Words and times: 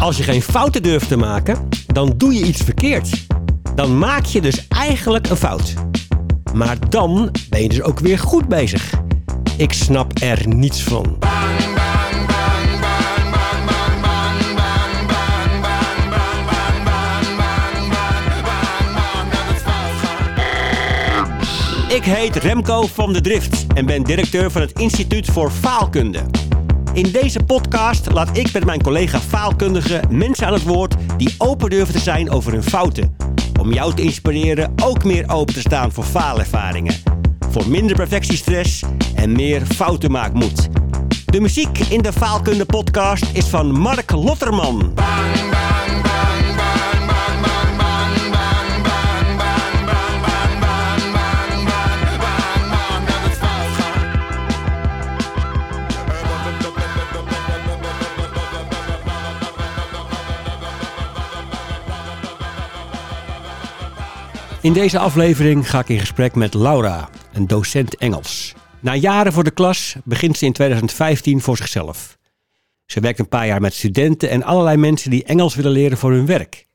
Als 0.00 0.16
je 0.16 0.22
geen 0.22 0.42
fouten 0.42 0.82
durft 0.82 1.08
te 1.08 1.16
maken, 1.16 1.68
dan 1.86 2.14
doe 2.16 2.34
je 2.34 2.46
iets 2.46 2.62
verkeerd. 2.62 3.26
Dan 3.74 3.98
maak 3.98 4.24
je 4.24 4.40
dus 4.40 4.68
eigenlijk 4.68 5.28
een 5.28 5.36
fout. 5.36 5.74
Maar 6.54 6.90
dan 6.90 7.30
ben 7.48 7.62
je 7.62 7.68
dus 7.68 7.82
ook 7.82 7.98
weer 7.98 8.18
goed 8.18 8.48
bezig. 8.48 8.94
Ik 9.56 9.72
snap 9.72 10.12
er 10.20 10.48
niets 10.48 10.82
van. 10.82 11.18
Ik 21.88 22.04
heet 22.04 22.36
Remco 22.36 22.86
van 22.86 23.12
de 23.12 23.20
Drift 23.20 23.66
en 23.74 23.86
ben 23.86 24.02
directeur 24.02 24.50
van 24.50 24.60
het 24.60 24.78
Instituut 24.78 25.26
voor 25.26 25.50
Faalkunde. 25.50 26.20
In 26.92 27.10
deze 27.12 27.40
podcast 27.44 28.12
laat 28.12 28.36
ik 28.36 28.52
met 28.52 28.64
mijn 28.64 28.82
collega 28.82 29.20
faalkundigen 29.20 30.16
mensen 30.16 30.46
aan 30.46 30.52
het 30.52 30.62
woord 30.62 30.94
die 31.16 31.34
open 31.38 31.70
durven 31.70 31.94
te 31.94 32.00
zijn 32.00 32.30
over 32.30 32.52
hun 32.52 32.62
fouten. 32.62 33.16
Om 33.60 33.72
jou 33.72 33.94
te 33.94 34.02
inspireren 34.02 34.72
ook 34.82 35.04
meer 35.04 35.24
open 35.28 35.54
te 35.54 35.60
staan 35.60 35.92
voor 35.92 36.04
faalervaringen. 36.04 36.94
Voor 37.50 37.68
minder 37.68 37.96
perfectiestress 37.96 38.82
en 39.14 39.32
meer 39.32 39.62
foutenmaakmoed. 39.66 40.68
De 41.24 41.40
muziek 41.40 41.78
in 41.78 42.02
de 42.02 42.12
Faalkunde 42.12 42.64
podcast 42.64 43.24
is 43.32 43.46
van 43.46 43.72
Mark 43.72 44.10
Lotterman. 44.10 44.92
In 64.62 64.72
deze 64.72 64.98
aflevering 64.98 65.70
ga 65.70 65.78
ik 65.78 65.88
in 65.88 65.98
gesprek 65.98 66.34
met 66.34 66.54
Laura, 66.54 67.08
een 67.32 67.46
docent 67.46 67.96
Engels. 67.96 68.54
Na 68.82 68.94
jaren 68.94 69.32
voor 69.32 69.44
de 69.44 69.50
klas 69.50 69.96
begint 70.04 70.36
ze 70.36 70.46
in 70.46 70.52
2015 70.52 71.40
voor 71.40 71.56
zichzelf. 71.56 72.18
Ze 72.84 73.00
werkt 73.00 73.18
een 73.18 73.28
paar 73.28 73.46
jaar 73.46 73.60
met 73.60 73.72
studenten 73.72 74.30
en 74.30 74.42
allerlei 74.42 74.76
mensen 74.76 75.10
die 75.10 75.24
Engels 75.24 75.54
willen 75.54 75.72
leren 75.72 75.98
voor 75.98 76.10
hun 76.10 76.26
werk. 76.26 76.66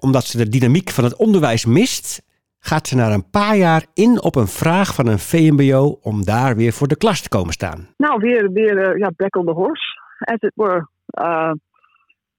Omdat 0.00 0.24
ze 0.24 0.36
de 0.36 0.48
dynamiek 0.48 0.90
van 0.90 1.04
het 1.04 1.16
onderwijs 1.16 1.64
mist, 1.64 2.22
gaat 2.58 2.86
ze 2.86 2.96
na 2.96 3.12
een 3.12 3.30
paar 3.30 3.56
jaar 3.56 3.84
in 3.94 4.22
op 4.22 4.36
een 4.36 4.46
vraag 4.46 4.94
van 4.94 5.06
een 5.06 5.18
VMBO 5.18 5.98
om 6.02 6.24
daar 6.24 6.56
weer 6.56 6.72
voor 6.72 6.88
de 6.88 6.96
klas 6.96 7.20
te 7.20 7.28
komen 7.28 7.52
staan. 7.52 7.88
Nou, 7.96 8.20
weer, 8.20 8.52
weer 8.52 8.78
eh, 8.78 8.98
ja, 8.98 9.10
back 9.16 9.36
on 9.36 9.44
the 9.44 9.52
horse, 9.52 10.00
as 10.18 10.40
it 10.40 10.52
were. 10.54 10.88
Uh, 11.22 11.52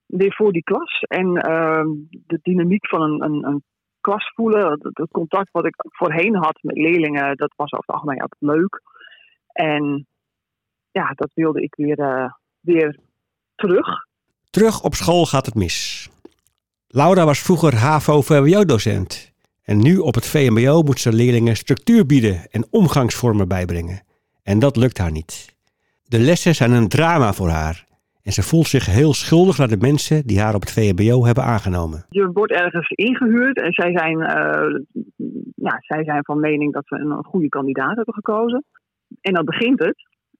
weer 0.06 0.34
voor 0.34 0.52
die 0.52 0.62
klas. 0.62 1.00
En 1.08 1.26
uh, 1.26 1.84
de 2.26 2.38
dynamiek 2.42 2.88
van 2.88 3.02
een, 3.02 3.24
een, 3.24 3.46
een 3.46 3.62
klas 4.00 4.32
voelen. 4.34 4.78
Het, 4.92 5.10
contact 5.10 5.50
wat 5.52 5.66
ik 5.66 5.74
voorheen 5.78 6.36
had 6.36 6.58
met 6.62 6.76
leerlingen, 6.76 7.36
dat 7.36 7.52
was 7.56 7.72
over 7.72 7.84
het 7.86 7.94
algemeen 7.94 8.20
altijd 8.20 8.56
leuk. 8.56 8.82
En 9.52 10.06
ja, 10.90 11.12
dat 11.14 11.30
wilde 11.34 11.62
ik 11.62 11.74
weer, 11.74 11.98
uh, 11.98 12.32
weer 12.60 12.98
terug. 13.54 14.06
Terug 14.50 14.82
op 14.82 14.94
school 14.94 15.26
gaat 15.26 15.46
het 15.46 15.54
mis. 15.54 16.08
Laura 16.86 17.24
was 17.24 17.38
vroeger 17.38 17.74
HAVO-VWO-docent. 17.74 19.32
En 19.62 19.78
nu 19.78 19.98
op 19.98 20.14
het 20.14 20.26
VMBO 20.26 20.82
moet 20.82 21.00
ze 21.00 21.12
leerlingen 21.12 21.56
structuur 21.56 22.06
bieden 22.06 22.50
en 22.50 22.66
omgangsvormen 22.70 23.48
bijbrengen. 23.48 24.02
En 24.42 24.58
dat 24.58 24.76
lukt 24.76 24.98
haar 24.98 25.10
niet. 25.10 25.54
De 26.04 26.18
lessen 26.18 26.54
zijn 26.54 26.72
een 26.72 26.88
drama 26.88 27.32
voor 27.32 27.48
haar. 27.48 27.84
En 28.30 28.36
ze 28.42 28.48
voelt 28.48 28.66
zich 28.66 28.86
heel 28.86 29.14
schuldig 29.14 29.58
naar 29.58 29.68
de 29.68 29.86
mensen 29.88 30.26
die 30.26 30.40
haar 30.40 30.54
op 30.54 30.60
het 30.60 30.72
VMBO 30.72 31.24
hebben 31.24 31.44
aangenomen. 31.44 32.04
Je 32.08 32.30
wordt 32.32 32.52
ergens 32.52 32.88
ingehuurd 32.90 33.60
en 33.60 33.72
zij 33.72 33.90
zijn, 33.98 34.18
uh, 34.18 34.80
ja, 35.54 35.76
zij 35.80 36.04
zijn 36.04 36.24
van 36.24 36.40
mening 36.40 36.72
dat 36.72 36.86
ze 36.86 36.94
een 36.94 37.24
goede 37.24 37.48
kandidaat 37.48 37.96
hebben 37.96 38.14
gekozen. 38.14 38.64
En 39.20 39.34
dan 39.34 39.44
begint 39.44 39.78
het. 39.78 39.96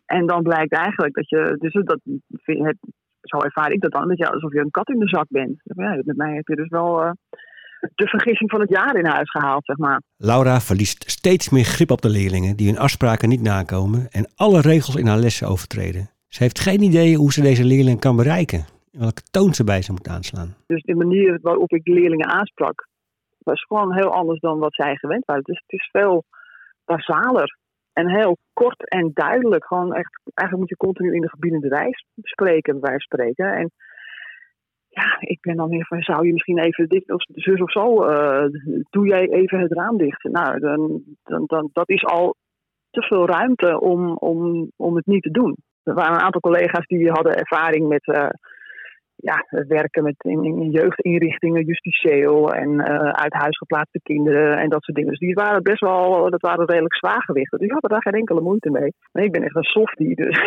En 0.06 0.26
dan 0.26 0.42
blijkt 0.42 0.72
eigenlijk 0.72 1.14
dat 1.14 1.28
je, 1.28 1.56
dus 1.58 1.72
dat, 1.72 2.00
het, 2.44 2.76
zo 3.20 3.38
ervaar 3.38 3.72
ik 3.72 3.80
dat 3.80 3.92
dan, 3.92 4.08
dat 4.08 4.18
je 4.18 4.30
alsof 4.30 4.52
je 4.52 4.60
een 4.60 4.70
kat 4.70 4.88
in 4.88 4.98
de 4.98 5.08
zak 5.08 5.26
bent. 5.28 5.60
Ja, 5.62 6.00
met 6.04 6.16
mij 6.16 6.34
heb 6.34 6.48
je 6.48 6.56
dus 6.56 6.68
wel 6.68 7.04
uh, 7.04 7.10
de 7.94 8.06
vergissing 8.06 8.50
van 8.50 8.60
het 8.60 8.70
jaar 8.70 8.96
in 8.96 9.06
huis 9.06 9.30
gehaald, 9.30 9.64
zeg 9.64 9.76
maar. 9.76 10.02
Laura 10.16 10.60
verliest 10.60 11.10
steeds 11.10 11.50
meer 11.50 11.64
grip 11.64 11.90
op 11.90 12.02
de 12.02 12.08
leerlingen 12.08 12.56
die 12.56 12.68
hun 12.68 12.78
afspraken 12.78 13.28
niet 13.28 13.42
nakomen 13.42 14.08
en 14.10 14.30
alle 14.34 14.60
regels 14.60 14.96
in 14.96 15.06
haar 15.06 15.18
lessen 15.18 15.48
overtreden. 15.48 16.10
Ze 16.34 16.42
heeft 16.42 16.60
geen 16.60 16.82
idee 16.82 17.16
hoe 17.16 17.32
ze 17.32 17.42
deze 17.42 17.64
leerling 17.64 18.00
kan 18.00 18.16
bereiken. 18.16 18.64
Welke 18.92 19.22
toon 19.30 19.54
ze 19.54 19.64
bij 19.64 19.82
ze 19.82 19.92
moet 19.92 20.08
aanslaan. 20.08 20.54
Dus 20.66 20.82
de 20.82 20.94
manier 20.94 21.38
waarop 21.42 21.72
ik 21.72 21.84
de 21.84 21.92
leerlingen 21.92 22.28
aansprak, 22.28 22.88
was 23.38 23.64
gewoon 23.64 23.94
heel 23.94 24.12
anders 24.12 24.40
dan 24.40 24.58
wat 24.58 24.74
zij 24.74 24.96
gewend 24.96 25.24
waren. 25.24 25.42
Dus 25.42 25.62
het 25.66 25.80
is 25.80 25.88
veel 25.92 26.24
basaler 26.84 27.58
en 27.92 28.08
heel 28.08 28.36
kort 28.52 28.88
en 28.88 29.10
duidelijk. 29.14 29.64
Gewoon 29.66 29.94
echt, 29.94 30.20
eigenlijk 30.34 30.58
moet 30.58 30.68
je 30.68 30.86
continu 30.86 31.14
in 31.14 31.20
de 31.20 31.28
gebiedende 31.28 31.68
wijs 31.68 32.04
spreken, 32.22 32.80
wijze 32.80 33.00
spreken. 33.00 33.52
En 33.54 33.70
ja, 34.88 35.16
ik 35.20 35.40
ben 35.40 35.56
dan 35.56 35.68
weer 35.68 35.86
van, 35.86 36.02
zou 36.02 36.26
je 36.26 36.32
misschien 36.32 36.58
even 36.58 36.88
dit 36.88 37.12
of 37.12 37.22
zus 37.22 37.60
of 37.60 37.72
zo, 37.72 38.10
uh, 38.10 38.44
doe 38.90 39.06
jij 39.06 39.28
even 39.28 39.58
het 39.58 39.72
raam 39.72 39.96
dicht. 39.96 40.22
Nou, 40.22 40.58
dan, 40.58 41.02
dan, 41.22 41.42
dan, 41.46 41.70
dat 41.72 41.88
is 41.88 42.04
al 42.04 42.36
te 42.90 43.02
veel 43.02 43.26
ruimte 43.26 43.80
om, 43.80 44.16
om, 44.16 44.70
om 44.76 44.96
het 44.96 45.06
niet 45.06 45.22
te 45.22 45.30
doen. 45.30 45.56
Er 45.82 45.94
waren 45.94 46.14
een 46.14 46.22
aantal 46.22 46.40
collega's 46.40 46.86
die 46.86 47.10
hadden 47.10 47.36
ervaring 47.36 47.88
met 47.88 48.06
uh, 48.06 48.28
ja, 49.20 49.46
werken 49.68 50.02
met 50.02 50.14
in, 50.18 50.44
in 50.44 50.70
jeugdinrichtingen, 50.70 51.64
justitieel 51.64 52.52
en 52.52 52.70
uh, 52.70 53.10
uit 53.10 53.32
huis 53.32 53.58
geplaatste 53.58 54.00
kinderen 54.02 54.58
en 54.58 54.68
dat 54.68 54.82
soort 54.82 54.96
dingen. 54.96 55.10
Dus 55.10 55.20
die 55.20 55.34
waren 55.34 55.62
best 55.62 55.80
wel, 55.80 56.30
dat 56.30 56.40
waren 56.40 56.66
redelijk 56.66 56.94
zwaargewichten. 56.94 57.58
Dus 57.58 57.66
die 57.66 57.72
hadden 57.72 57.90
daar 57.90 58.02
geen 58.02 58.20
enkele 58.20 58.40
moeite 58.40 58.70
mee. 58.70 58.92
Maar 59.12 59.22
ik 59.22 59.32
ben 59.32 59.42
echt 59.42 59.56
een 59.56 59.62
softie, 59.62 60.14
dus 60.14 60.38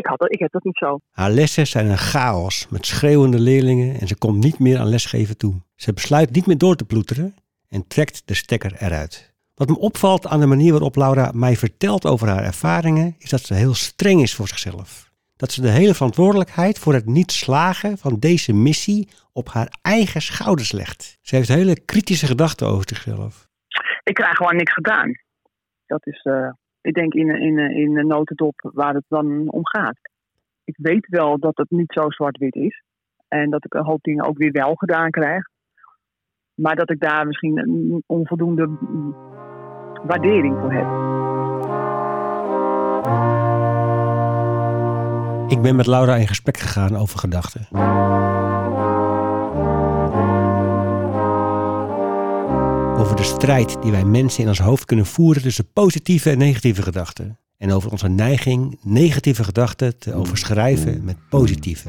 ik, 0.00 0.06
had 0.06 0.18
dat, 0.18 0.32
ik 0.32 0.38
heb 0.38 0.52
dat 0.52 0.64
niet 0.64 0.76
zo. 0.76 0.98
Haar 1.10 1.30
lessen 1.30 1.66
zijn 1.66 1.86
een 1.86 1.96
chaos 1.96 2.68
met 2.68 2.86
schreeuwende 2.86 3.40
leerlingen 3.40 4.00
en 4.00 4.06
ze 4.06 4.18
komt 4.18 4.44
niet 4.44 4.58
meer 4.58 4.78
aan 4.78 4.88
lesgeven 4.88 5.38
toe. 5.38 5.54
Ze 5.74 5.92
besluit 5.92 6.30
niet 6.30 6.46
meer 6.46 6.58
door 6.58 6.74
te 6.74 6.86
ploeteren 6.86 7.34
en 7.68 7.86
trekt 7.86 8.28
de 8.28 8.34
stekker 8.34 8.72
eruit. 8.78 9.33
Wat 9.54 9.68
me 9.68 9.78
opvalt 9.78 10.26
aan 10.26 10.40
de 10.40 10.46
manier 10.46 10.70
waarop 10.70 10.96
Laura 10.96 11.30
mij 11.34 11.56
vertelt 11.56 12.06
over 12.06 12.28
haar 12.28 12.44
ervaringen, 12.44 13.14
is 13.18 13.30
dat 13.30 13.40
ze 13.40 13.54
heel 13.54 13.74
streng 13.74 14.20
is 14.20 14.34
voor 14.34 14.48
zichzelf. 14.48 15.10
Dat 15.36 15.52
ze 15.52 15.60
de 15.60 15.70
hele 15.70 15.94
verantwoordelijkheid 15.94 16.78
voor 16.78 16.94
het 16.94 17.06
niet 17.06 17.32
slagen 17.32 17.98
van 17.98 18.18
deze 18.18 18.52
missie 18.52 19.08
op 19.32 19.48
haar 19.48 19.78
eigen 19.82 20.22
schouders 20.22 20.72
legt. 20.72 21.18
Ze 21.20 21.36
heeft 21.36 21.48
hele 21.48 21.84
kritische 21.84 22.26
gedachten 22.26 22.66
over 22.66 22.88
zichzelf. 22.88 23.48
Ik 24.02 24.14
krijg 24.14 24.36
gewoon 24.36 24.56
niks 24.56 24.72
gedaan. 24.72 25.12
Dat 25.86 26.06
is, 26.06 26.24
uh, 26.24 26.50
ik 26.80 26.94
denk, 26.94 27.14
in, 27.14 27.28
in, 27.28 27.58
in 27.58 27.94
de 27.94 28.04
notendop 28.04 28.70
waar 28.74 28.94
het 28.94 29.04
dan 29.08 29.50
om 29.50 29.66
gaat. 29.66 29.98
Ik 30.64 30.74
weet 30.76 31.06
wel 31.06 31.38
dat 31.38 31.56
het 31.56 31.70
niet 31.70 31.92
zo 31.92 32.10
zwart-wit 32.10 32.54
is. 32.54 32.82
En 33.28 33.50
dat 33.50 33.64
ik 33.64 33.74
een 33.74 33.84
hoop 33.84 34.02
dingen 34.02 34.24
ook 34.24 34.38
weer 34.38 34.52
wel 34.52 34.74
gedaan 34.74 35.10
krijg. 35.10 35.44
Maar 36.54 36.76
dat 36.76 36.90
ik 36.90 37.00
daar 37.00 37.26
misschien 37.26 37.58
een 37.58 38.02
onvoldoende 38.06 38.68
waardering 40.06 40.56
voor 40.60 40.72
heb. 40.72 41.02
Ik 45.50 45.62
ben 45.62 45.76
met 45.76 45.86
Laura 45.86 46.16
in 46.16 46.28
gesprek 46.28 46.58
gegaan 46.58 46.96
over 46.96 47.18
gedachten. 47.18 47.66
Over 52.98 53.16
de 53.16 53.22
strijd 53.22 53.82
die 53.82 53.90
wij 53.90 54.04
mensen 54.04 54.42
in 54.42 54.48
ons 54.48 54.58
hoofd 54.58 54.84
kunnen 54.84 55.06
voeren 55.06 55.42
tussen 55.42 55.72
positieve 55.72 56.30
en 56.30 56.38
negatieve 56.38 56.82
gedachten. 56.82 57.38
En 57.58 57.72
over 57.72 57.90
onze 57.90 58.08
neiging 58.08 58.78
negatieve 58.82 59.44
gedachten 59.44 59.98
te 59.98 60.14
overschrijven 60.14 61.04
met 61.04 61.16
positieve. 61.28 61.88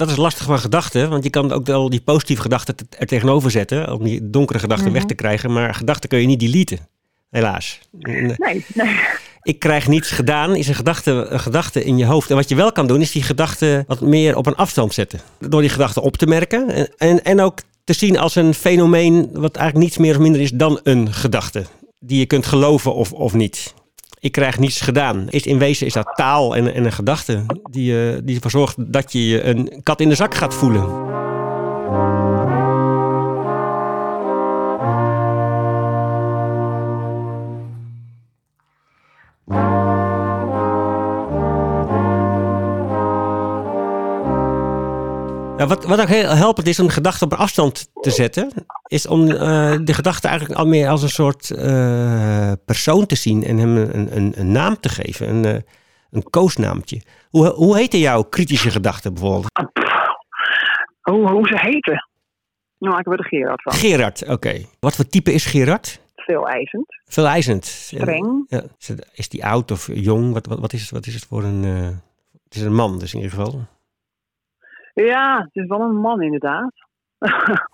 Dat 0.00 0.10
is 0.10 0.16
lastig 0.16 0.46
van 0.46 0.58
gedachten. 0.58 1.10
Want 1.10 1.24
je 1.24 1.30
kan 1.30 1.52
ook 1.52 1.66
wel 1.66 1.90
die 1.90 2.00
positieve 2.00 2.42
gedachten 2.42 2.74
er 2.98 3.06
tegenover 3.06 3.50
zetten. 3.50 3.92
Om 3.92 4.04
die 4.04 4.30
donkere 4.30 4.58
gedachten 4.58 4.86
mm 4.86 4.92
-hmm. 4.92 5.00
weg 5.00 5.08
te 5.08 5.22
krijgen. 5.22 5.52
Maar 5.52 5.74
gedachten 5.74 6.08
kun 6.08 6.20
je 6.20 6.26
niet 6.26 6.40
deleten. 6.40 6.78
Helaas. 7.30 7.80
Nee, 7.90 8.36
nee. 8.36 8.64
Ik 9.42 9.58
krijg 9.58 9.88
niets 9.88 10.10
gedaan, 10.10 10.56
is 10.56 10.68
een 10.68 10.74
gedachte, 10.74 11.10
een 11.10 11.40
gedachte 11.40 11.84
in 11.84 11.96
je 11.96 12.04
hoofd. 12.04 12.30
En 12.30 12.36
wat 12.36 12.48
je 12.48 12.54
wel 12.54 12.72
kan 12.72 12.86
doen, 12.86 13.00
is 13.00 13.12
die 13.12 13.22
gedachte 13.22 13.84
wat 13.86 14.00
meer 14.00 14.36
op 14.36 14.46
een 14.46 14.54
afstand 14.54 14.94
zetten. 14.94 15.20
Door 15.38 15.60
die 15.60 15.70
gedachte 15.70 16.00
op 16.00 16.16
te 16.16 16.26
merken. 16.26 16.70
En, 16.70 16.88
en, 16.96 17.24
en 17.24 17.40
ook 17.40 17.58
te 17.84 17.92
zien 17.92 18.18
als 18.18 18.34
een 18.34 18.54
fenomeen 18.54 19.28
wat 19.32 19.56
eigenlijk 19.56 19.86
niets 19.86 19.98
meer 19.98 20.14
of 20.14 20.20
minder 20.20 20.40
is 20.40 20.50
dan 20.50 20.80
een 20.82 21.12
gedachte. 21.12 21.64
Die 21.98 22.18
je 22.18 22.26
kunt 22.26 22.46
geloven 22.46 22.94
of, 22.94 23.12
of 23.12 23.32
niet. 23.32 23.74
Ik 24.20 24.32
krijg 24.32 24.58
niets 24.58 24.80
gedaan. 24.80 25.26
Is, 25.28 25.46
in 25.46 25.58
wezen 25.58 25.86
is 25.86 25.92
dat 25.92 26.10
taal 26.14 26.56
en, 26.56 26.74
en 26.74 26.84
een 26.84 26.92
gedachte 26.92 27.44
die, 27.70 27.92
uh, 27.92 28.18
die 28.24 28.34
ervoor 28.34 28.50
zorgt 28.50 28.92
dat 28.92 29.12
je 29.12 29.28
je 29.28 29.44
een 29.44 29.80
kat 29.82 30.00
in 30.00 30.08
de 30.08 30.14
zak 30.14 30.34
gaat 30.34 30.54
voelen. 30.54 31.08
Nou, 45.56 45.72
wat, 45.72 45.84
wat 45.84 46.00
ook 46.00 46.08
heel 46.08 46.28
helpend 46.28 46.66
is 46.66 46.80
om 46.80 46.86
de 46.86 46.92
gedachte 46.92 47.24
op 47.24 47.34
afstand 47.34 47.90
te 48.00 48.10
zetten, 48.10 48.52
is 48.90 49.06
om 49.06 49.28
uh, 49.28 49.38
de 49.84 49.94
gedachte 49.94 50.28
eigenlijk 50.28 50.60
al 50.60 50.66
meer 50.66 50.88
als 50.88 51.02
een 51.02 51.08
soort 51.08 51.50
uh, 51.50 52.52
persoon 52.64 53.06
te 53.06 53.14
zien 53.14 53.44
en 53.44 53.58
hem 53.58 53.76
een, 53.76 54.16
een, 54.16 54.32
een 54.36 54.52
naam 54.52 54.80
te 54.80 54.88
geven, 54.88 55.28
een, 55.28 55.46
uh, 55.46 55.60
een 56.10 56.30
koosnaamtje. 56.30 57.00
Hoe, 57.28 57.46
hoe 57.46 57.76
heette 57.76 57.98
jouw 57.98 58.22
kritische 58.22 58.70
gedachten 58.70 59.14
bijvoorbeeld? 59.14 59.50
Hoe, 61.00 61.30
hoe 61.30 61.46
ze 61.46 61.58
heten? 61.58 62.08
Nou, 62.78 62.98
ik 62.98 63.04
heb 63.04 63.18
er 63.18 63.24
Gerard 63.24 63.62
van. 63.62 63.72
Gerard, 63.72 64.28
oké. 64.28 64.64
Wat 64.80 64.96
voor 64.96 65.06
type 65.06 65.32
is 65.32 65.46
Gerard? 65.46 66.00
Veel 66.14 66.48
eisend. 66.48 66.86
Veel 67.04 67.26
eisend. 67.26 67.64
Streng. 67.64 68.44
Ja. 68.48 68.62
Is 69.14 69.28
die 69.28 69.46
oud 69.46 69.70
of 69.70 69.88
jong? 69.92 70.32
Wat, 70.32 70.46
wat, 70.46 70.58
wat, 70.58 70.72
is, 70.72 70.80
het, 70.80 70.90
wat 70.90 71.06
is 71.06 71.14
het 71.14 71.24
voor 71.24 71.42
een... 71.44 71.62
het 72.44 72.54
is 72.54 72.62
een 72.62 72.74
man 72.74 72.98
dus 72.98 73.14
in 73.14 73.20
ieder 73.20 73.36
geval. 73.36 73.60
Ja, 74.94 75.38
het 75.38 75.62
is 75.62 75.66
wel 75.66 75.80
een 75.80 76.00
man 76.00 76.22
inderdaad. 76.22 76.72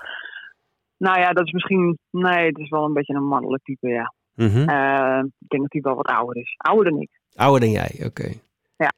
nou 0.98 1.18
ja, 1.20 1.32
dat 1.32 1.46
is 1.46 1.52
misschien. 1.52 1.98
Nee, 2.10 2.46
het 2.46 2.58
is 2.58 2.68
wel 2.68 2.84
een 2.84 2.92
beetje 2.92 3.14
een 3.14 3.26
mannelijk 3.26 3.64
type, 3.64 3.88
ja. 3.88 4.14
Mm 4.34 4.48
-hmm. 4.48 4.68
uh, 4.68 5.22
ik 5.38 5.48
denk 5.48 5.62
dat 5.62 5.72
hij 5.72 5.80
wel 5.80 5.94
wat 5.94 6.06
ouder 6.06 6.36
is. 6.36 6.54
Ouder 6.56 6.90
dan 6.90 7.00
ik. 7.00 7.10
Ouder 7.34 7.60
dan 7.60 7.70
jij, 7.70 7.90
oké. 7.94 8.06
Okay. 8.06 8.40
Ja. 8.76 8.92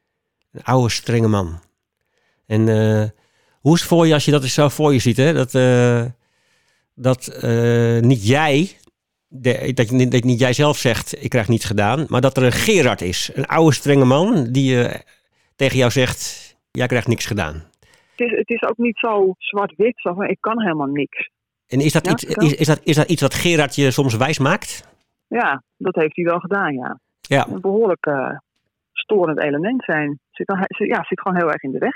Een 0.51 0.63
oude, 0.63 0.89
strenge 0.89 1.27
man. 1.27 1.59
En 2.45 2.67
uh, 2.67 3.03
hoe 3.61 3.73
is 3.73 3.79
het 3.79 3.89
voor 3.89 4.07
je 4.07 4.13
als 4.13 4.25
je 4.25 4.31
dat 4.31 4.43
eens 4.43 4.53
zo 4.53 4.69
voor 4.69 4.93
je 4.93 4.99
ziet, 4.99 5.17
hè? 5.17 5.33
Dat, 5.33 5.53
uh, 5.53 6.05
dat 6.95 7.39
niet 8.01 8.27
jij, 8.27 8.69
de, 9.27 9.73
dat, 9.73 9.89
je, 9.89 10.07
dat 10.07 10.23
niet 10.23 10.39
jij 10.39 10.53
zelf 10.53 10.77
zegt, 10.77 11.23
ik 11.23 11.29
krijg 11.29 11.47
niets 11.47 11.65
gedaan, 11.65 12.05
maar 12.07 12.21
dat 12.21 12.37
er 12.37 12.43
een 12.43 12.51
Gerard 12.51 13.01
is. 13.01 13.31
Een 13.33 13.45
oude, 13.45 13.73
strenge 13.73 14.05
man 14.05 14.51
die 14.51 14.87
tegen 15.55 15.77
jou 15.77 15.91
zegt, 15.91 16.55
jij 16.71 16.87
krijgt 16.87 17.07
niks 17.07 17.25
gedaan 17.25 17.69
het 18.19 18.31
is, 18.31 18.37
het 18.37 18.49
is 18.49 18.63
ook 18.69 18.77
niet 18.77 18.97
zo 18.97 19.33
zwart-wit, 19.37 20.05
ik 20.27 20.37
kan 20.39 20.61
helemaal 20.61 20.87
niks. 20.87 21.29
En 21.69 21.79
is 21.79 21.93
dat, 21.93 22.05
Ja, 22.05 22.11
iets, 22.11 22.23
is, 22.23 22.53
is, 22.53 22.67
dat, 22.67 22.79
is 22.83 22.95
dat 22.95 23.09
iets 23.09 23.21
wat 23.21 23.33
Gerard 23.33 23.75
je 23.75 23.91
soms 23.91 24.15
wijs 24.17 24.39
maakt? 24.39 24.87
Ja, 25.27 25.63
dat 25.77 25.95
heeft 25.95 26.15
hij 26.15 26.25
wel 26.25 26.39
gedaan, 26.39 26.73
ja. 26.73 26.99
Ja, 27.21 27.47
Een 27.47 27.61
behoorlijk 27.61 28.05
eh, 28.05 28.37
storend 28.93 29.39
element 29.39 29.83
zijn. 29.83 30.19
Zit, 30.31 30.47
dan, 30.47 30.57
ja, 30.67 31.03
zit 31.03 31.21
gewoon 31.21 31.37
heel 31.37 31.51
erg 31.51 31.63
in 31.63 31.71
de 31.71 31.77
weg. 31.77 31.95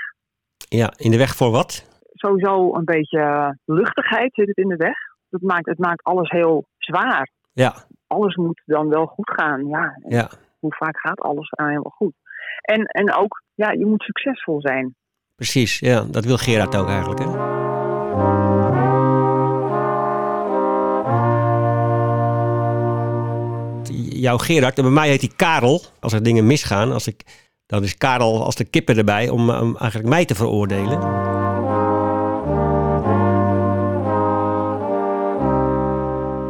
ja, 0.68 0.92
in 0.96 1.10
de 1.10 1.16
weg 1.18 1.36
voor 1.36 1.50
wat? 1.50 1.88
Sowieso 2.12 2.74
een 2.74 2.84
beetje 2.84 3.56
luchtigheid 3.64 4.34
zit 4.34 4.46
het 4.48 4.56
in 4.56 4.68
de 4.68 4.76
weg. 4.76 4.96
Dat 5.30 5.40
maakt, 5.40 5.66
het 5.66 5.78
maakt 5.78 6.02
alles 6.02 6.30
heel 6.30 6.64
zwaar. 6.78 7.30
Ja, 7.52 7.74
Alles 8.06 8.36
moet 8.36 8.62
dan 8.66 8.88
wel 8.88 9.06
goed 9.06 9.30
gaan. 9.30 9.66
Ja, 10.08 10.28
hoe 10.58 10.74
vaak 10.74 10.98
gaat 10.98 11.20
alles 11.20 11.52
aan 11.52 11.68
helemaal 11.68 11.94
goed? 11.96 12.14
En, 12.60 12.84
en 12.84 13.14
ook, 13.14 13.42
ja, 13.54 13.70
je 13.70 13.86
moet 13.86 14.02
succesvol 14.02 14.60
zijn. 14.60 14.94
precies. 15.34 15.78
Ja, 15.78 16.04
dat 16.10 16.24
wil 16.24 16.36
Gerard 16.36 16.76
ook 16.76 16.88
eigenlijk, 16.88 17.20
hè? 17.20 17.53
Jouw 24.24 24.38
Gerard, 24.38 24.76
en 24.78 24.82
bij 24.84 24.92
mij 24.92 25.08
heet 25.08 25.20
hij 25.20 25.30
Karel. 25.36 25.82
Als 26.00 26.12
er 26.12 26.22
dingen 26.22 26.46
misgaan, 26.46 26.92
als 26.92 27.06
ik, 27.06 27.22
dan 27.66 27.82
is 27.82 27.96
Karel 27.96 28.44
als 28.44 28.54
de 28.54 28.64
kippen 28.64 28.96
erbij 28.96 29.28
om, 29.28 29.50
om 29.50 29.76
eigenlijk 29.76 30.08
mij 30.08 30.24
te 30.24 30.34
veroordelen. 30.34 31.00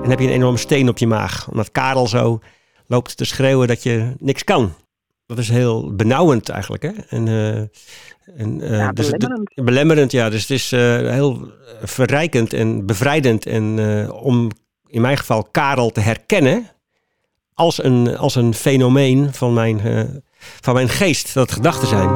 En 0.02 0.10
heb 0.10 0.18
je 0.18 0.26
een 0.26 0.32
enorme 0.32 0.58
steen 0.58 0.88
op 0.88 0.98
je 0.98 1.06
maag. 1.06 1.48
Omdat 1.50 1.70
Karel 1.70 2.06
zo 2.08 2.40
loopt 2.86 3.16
te 3.16 3.24
schreeuwen 3.24 3.68
dat 3.68 3.82
je 3.82 4.12
niks 4.18 4.44
kan. 4.44 4.72
Dat 5.26 5.38
is 5.38 5.48
heel 5.48 5.94
benauwend 5.94 6.48
eigenlijk. 6.48 6.82
Hè? 6.82 6.90
En, 7.08 7.28
eh, 7.28 7.56
en, 8.40 8.60
eh, 8.60 8.78
Ja, 8.78 8.92
dus 8.92 9.06
het- 9.06 9.18
belemmerend. 9.18 9.64
belemmerend, 9.64 10.12
ja. 10.12 10.30
Dus 10.30 10.40
het 10.40 10.50
is 10.50 10.72
eh, 10.72 10.80
heel 10.96 11.52
verrijkend 11.82 12.52
en 12.52 12.86
bevrijdend. 12.86 13.46
En 13.46 13.78
eh, 13.78 14.12
om 14.24 14.50
in 14.86 15.00
mijn 15.00 15.16
geval 15.16 15.42
Karel 15.50 15.90
te 15.90 16.00
herkennen 16.00 16.68
als 17.54 17.82
een, 17.82 18.16
als 18.16 18.34
een 18.34 18.54
fenomeen 18.54 19.32
van 19.32 19.54
mijn, 19.54 19.80
eh, 19.80 20.02
van 20.60 20.74
mijn 20.74 20.88
geest. 20.88 21.34
Dat 21.34 21.52
gedachten 21.52 21.88
zijn. 21.88 22.08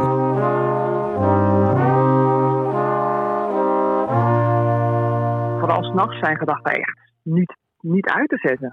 Vooral 5.58 5.82
s'nachts 5.84 6.18
zijn 6.18 6.36
gedachten 6.36 6.72
echt 6.72 6.98
niet, 7.22 7.56
niet 7.80 8.06
uit 8.08 8.28
te 8.28 8.38
zetten. 8.38 8.72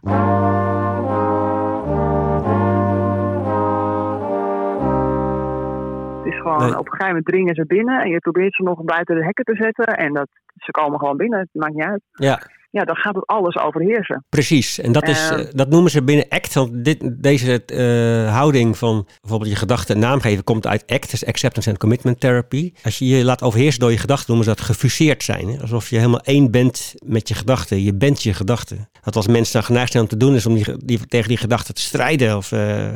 Het 6.23 6.33
is 6.33 6.39
gewoon, 6.41 6.57
Nee. 6.59 6.69
op 6.79 6.85
een 6.85 6.91
gegeven 6.91 7.07
moment 7.07 7.25
dringen 7.25 7.55
ze 7.55 7.65
binnen 7.65 8.01
en 8.01 8.09
je 8.09 8.19
probeert 8.19 8.55
ze 8.55 8.63
nog 8.63 8.83
buiten 8.83 9.15
de 9.15 9.23
hekken 9.23 9.43
te 9.45 9.55
zetten 9.55 9.85
en 9.85 10.13
dat, 10.13 10.27
ze 10.55 10.71
komen 10.71 10.99
gewoon 10.99 11.17
binnen, 11.17 11.39
het 11.39 11.49
maakt 11.51 11.73
niet 11.73 11.85
uit. 11.85 12.01
Ja, 12.11 12.39
Ja, 12.75 12.83
dan 12.83 12.95
gaat 12.95 13.15
het 13.15 13.25
alles 13.27 13.57
overheersen. 13.57 14.25
precies. 14.29 14.79
En 14.79 14.91
dat, 14.91 15.07
is, 15.07 15.29
Eh. 15.29 15.39
eh, 15.39 15.47
dat 15.51 15.69
noemen 15.69 15.91
ze 15.91 16.03
binnen 16.03 16.25
ACT. 16.29 16.53
Want 16.53 16.83
dit, 16.85 17.23
deze 17.23 17.65
eh, 17.65 18.33
houding 18.35 18.77
van 18.77 19.07
bijvoorbeeld 19.21 19.51
je 19.51 19.55
gedachten 19.57 19.95
een 19.95 20.01
naam 20.01 20.19
geven 20.19 20.43
komt 20.43 20.67
uit 20.67 20.83
ACT. 20.91 21.09
Dus 21.11 21.25
Acceptance 21.25 21.69
and 21.69 21.77
Commitment 21.77 22.19
Therapy. 22.19 22.73
Als 22.83 22.99
je 22.99 23.07
je 23.07 23.23
laat 23.23 23.41
overheersen 23.43 23.79
door 23.79 23.91
je 23.91 23.97
gedachten, 23.97 24.25
noemen 24.27 24.45
ze 24.49 24.55
dat 24.55 24.65
gefuseerd 24.65 25.23
zijn. 25.23 25.47
Hè? 25.47 25.61
Alsof 25.61 25.89
je 25.89 25.95
helemaal 25.97 26.19
één 26.19 26.51
bent 26.51 26.93
met 27.05 27.27
je 27.27 27.33
gedachten. 27.33 27.83
Je 27.83 27.93
bent 27.95 28.23
je 28.23 28.33
gedachten. 28.33 28.89
Wat 29.03 29.15
als 29.15 29.27
mensen 29.27 29.53
dan 29.53 29.63
geneigd 29.63 29.91
zijn 29.91 30.03
om 30.03 30.09
te 30.09 30.17
doen, 30.17 30.35
is 30.35 30.45
om 30.45 30.53
die, 30.77 31.05
tegen 31.07 31.27
die 31.27 31.37
gedachten 31.37 31.73
te 31.73 31.81
strijden. 31.81 32.37
Of, 32.37 32.51
eh, 32.51 32.87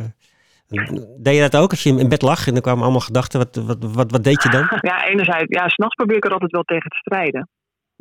deed 1.18 1.36
je 1.36 1.42
dat 1.50 1.56
ook? 1.56 1.70
Als 1.72 1.84
je 1.84 1.98
in 1.98 2.10
bed 2.10 2.22
lag 2.22 2.48
en 2.48 2.56
er 2.56 2.62
kwamen 2.62 2.84
allemaal 2.84 3.00
gedachten, 3.02 3.40
wat, 3.40 3.56
wat, 3.66 3.78
wat, 3.94 4.12
wat 4.12 4.24
deed 4.24 4.44
je 4.44 4.50
dan? 4.50 4.68
Ja, 4.92 5.08
enerzijds, 5.08 5.46
ja, 5.48 5.68
s'nachts 5.70 5.96
probeer 5.96 6.18
ik 6.18 6.26
er 6.26 6.32
altijd 6.32 6.52
wel 6.52 6.64
tegen 6.64 6.90
te 6.90 6.98
strijden. 6.98 7.50